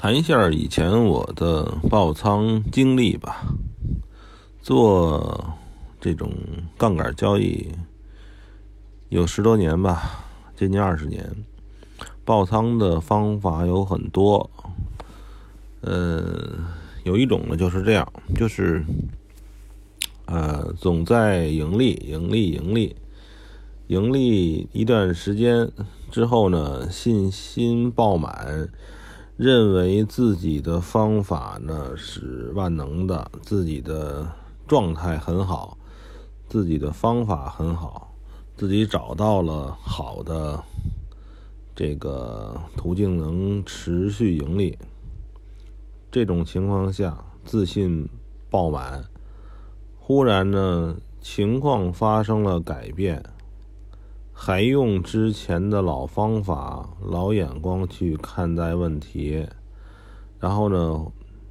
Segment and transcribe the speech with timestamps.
[0.00, 3.48] 谈一下以前我的爆仓经历吧。
[4.62, 5.56] 做
[6.00, 6.32] 这种
[6.76, 7.66] 杠杆交易
[9.08, 10.24] 有十多年吧，
[10.54, 11.28] 接近二十年。
[12.24, 14.48] 爆仓的方法有很多，
[15.80, 16.32] 呃，
[17.02, 18.84] 有一种呢就是这样，就是
[20.26, 22.94] 呃总在盈利、盈利、盈利、
[23.88, 25.68] 盈利一段时间
[26.08, 28.68] 之后呢，信心爆满。
[29.38, 34.26] 认为自己的方法呢是万能的，自己的
[34.66, 35.78] 状态很好，
[36.48, 38.12] 自己的方法很好，
[38.56, 40.60] 自己找到了好的
[41.76, 44.76] 这个途径，能持续盈利。
[46.10, 48.08] 这种情况下，自信
[48.50, 49.04] 爆满，
[50.00, 53.22] 忽然呢，情况发生了改变。
[54.40, 59.44] 还用之前的老方法、老眼光去看待问题，
[60.38, 61.04] 然后呢，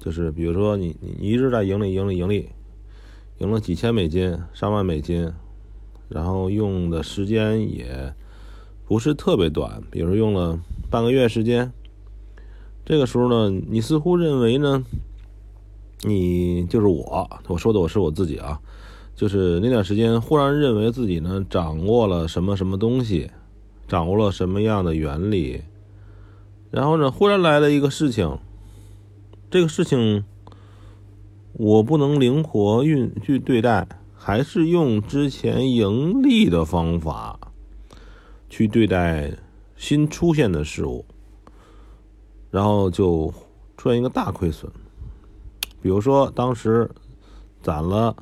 [0.00, 2.48] 就是比如说你你一直在盈利、盈利、盈利，
[3.36, 5.30] 赢了几千美金、上万美金，
[6.08, 8.14] 然后用的时间也
[8.86, 10.58] 不是特别短，比如用了
[10.90, 11.70] 半个月时间，
[12.86, 14.82] 这个时候呢，你似乎认为呢，
[16.04, 18.58] 你就是我，我说的我是我自己啊。
[19.20, 23.30] 就是那段时间，忽然认为自己呢掌握了什么什么东西，
[23.86, 25.60] 掌握了什么样的原理，
[26.70, 28.38] 然后呢，忽然来了一个事情，
[29.50, 30.24] 这个事情
[31.52, 37.38] 我不能灵活运去对待，还是用之前盈利的方法
[38.48, 39.30] 去对待
[39.76, 41.04] 新出现的事物，
[42.50, 43.30] 然后就
[43.76, 44.72] 出现一个大亏损。
[45.82, 46.90] 比如说，当时
[47.60, 48.16] 攒了。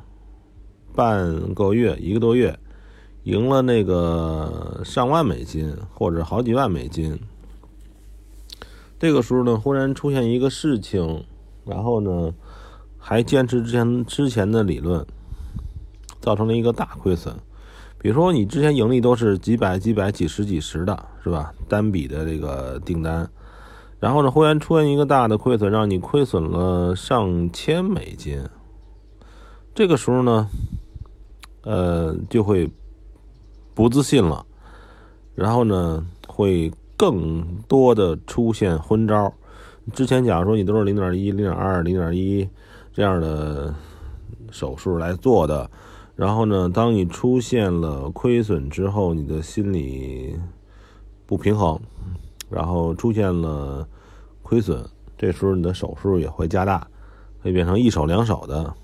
[0.98, 2.58] 半个月，一个多月，
[3.22, 7.16] 赢了那个上万美金或者好几万美金。
[8.98, 11.22] 这个时候呢，忽然出现一个事情，
[11.64, 12.34] 然后呢，
[12.98, 15.06] 还坚持之前之前的理论，
[16.20, 17.32] 造成了一个大亏损。
[17.98, 21.54] 比如说，你之前盈利都是几百、几百、几十、几十的，是吧？
[21.68, 23.30] 单笔的这个订单，
[24.00, 28.42] 然后呢，忽然出现一个大的亏损，让你亏损了上千美金。
[29.76, 30.48] 这个时候呢？
[31.62, 32.70] 呃，就会
[33.74, 34.44] 不自信了，
[35.34, 39.32] 然后呢，会更多的出现昏招。
[39.92, 42.48] 之前假如说你都是零点一、零点二、零点一
[42.92, 43.74] 这样的
[44.50, 45.70] 手术来做的，
[46.14, 50.38] 然后呢，当你出现了亏损之后，你的心理
[51.26, 51.78] 不平衡，
[52.50, 53.86] 然后出现了
[54.42, 54.84] 亏损，
[55.16, 56.86] 这时候你的手术也会加大，
[57.42, 58.74] 会变成一手两手的。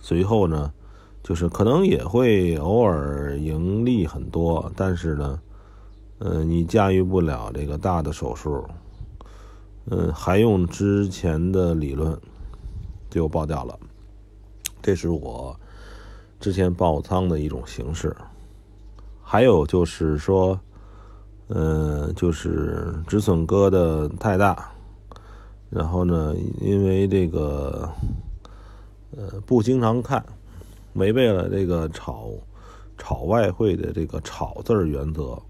[0.00, 0.72] 随后呢？
[1.22, 5.40] 就是可能也会偶尔盈利很多，但是呢，
[6.18, 8.64] 嗯，你驾驭不了这个大的手术，
[9.86, 12.18] 嗯，还用之前的理论
[13.08, 13.78] 就爆掉了。
[14.82, 15.56] 这是我
[16.40, 18.14] 之前爆仓的一种形式。
[19.22, 20.58] 还有就是说，
[21.48, 24.70] 嗯，就是止损割的太大，
[25.70, 27.88] 然后呢，因为这个，
[29.16, 30.22] 呃，不经常看。
[30.94, 32.30] 违背了这个炒
[32.98, 35.40] 炒外汇的这个炒字儿原则，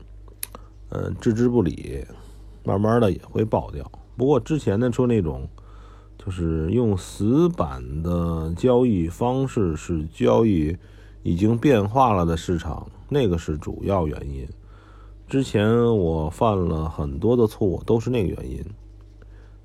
[0.91, 2.05] 嗯，置之不理，
[2.65, 3.91] 慢慢的也会爆掉。
[4.17, 5.49] 不过之前呢说那种，
[6.17, 10.77] 就是用死板的交易方式是交易
[11.23, 14.49] 已经变化了的市场，那个是主要原因。
[15.29, 18.65] 之前我犯了很多的错误，都是那个原因。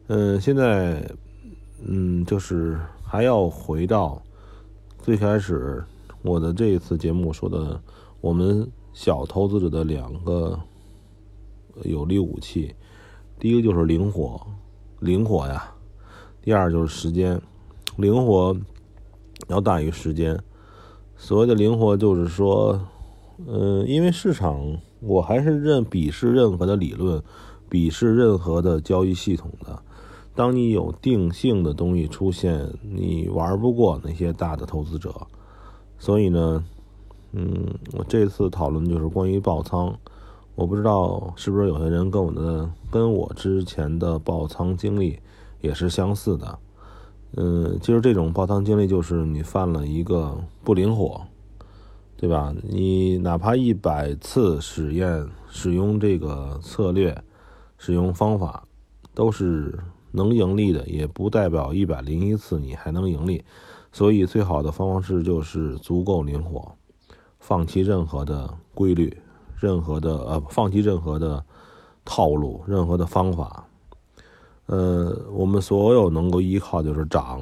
[0.07, 1.07] 嗯，现在
[1.85, 4.21] 嗯，就是还要回到。
[5.07, 5.81] 最开始，
[6.21, 7.81] 我的这一次节目说的，
[8.19, 10.59] 我们小投资者的两个
[11.83, 12.75] 有力武器，
[13.39, 14.37] 第一个就是灵活，
[14.99, 15.73] 灵活呀；
[16.41, 17.41] 第二就是时间，
[17.95, 18.53] 灵活
[19.47, 20.37] 要大于时间。
[21.15, 22.77] 所谓的灵活，就是说，
[23.47, 27.23] 嗯，因为市场，我还是认鄙视任何的理论，
[27.69, 29.81] 鄙视任何的交易系统的。
[30.37, 35.11] 当你有定性的东西出现，你玩不过那些大的投资者，
[35.97, 36.63] 所以呢，
[37.31, 39.97] 嗯，我这次讨论就是关于爆仓，
[40.53, 45.19] 我不知道是不是有些人跟我的跟我之前的爆仓经历
[45.59, 46.59] 也是相似的，
[47.35, 51.19] 嗯，其实这种爆仓经历就是你犯了一个不灵活，
[52.15, 52.53] 对吧？
[52.61, 57.23] 你哪怕一百次实验使用这个策略、
[57.79, 58.67] 使用方法，
[59.15, 59.79] 都是。
[60.17, 63.45] 能盈利的，也不代表一百零一次你还能盈利。
[63.93, 66.75] 所以，最好的方式就是足够灵活，
[67.39, 69.17] 放弃任何的规律，
[69.55, 71.43] 任何的呃，放弃任何的
[72.03, 73.65] 套路，任何的方法。
[74.65, 77.41] 呃，我们所有能够依靠就是涨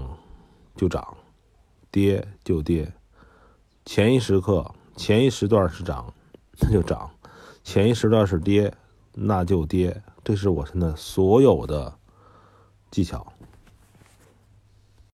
[0.75, 1.17] 就涨，
[1.89, 2.93] 跌就跌。
[3.83, 6.13] 前一时刻，前一时段是涨，
[6.61, 7.09] 那就涨；
[7.63, 8.71] 前一时段是跌，
[9.13, 10.01] 那就跌。
[10.23, 11.93] 这是我现在所有的。
[12.95, 13.34] 技巧。